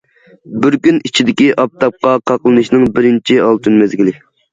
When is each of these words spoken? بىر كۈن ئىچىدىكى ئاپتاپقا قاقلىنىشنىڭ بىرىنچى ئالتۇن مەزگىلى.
بىر 0.61 0.75
كۈن 0.85 0.95
ئىچىدىكى 1.09 1.49
ئاپتاپقا 1.63 2.13
قاقلىنىشنىڭ 2.31 2.87
بىرىنچى 2.97 3.37
ئالتۇن 3.45 3.77
مەزگىلى. 3.83 4.15